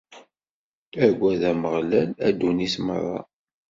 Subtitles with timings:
[1.05, 3.19] Aggad Ameɣlal, a ddunit merra!